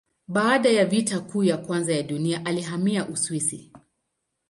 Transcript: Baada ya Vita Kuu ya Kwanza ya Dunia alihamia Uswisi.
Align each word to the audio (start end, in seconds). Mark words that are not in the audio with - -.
Baada 0.27 0.69
ya 0.69 0.85
Vita 0.85 1.19
Kuu 1.19 1.43
ya 1.43 1.57
Kwanza 1.57 1.95
ya 1.95 2.03
Dunia 2.03 2.45
alihamia 2.45 3.07
Uswisi. 3.09 3.71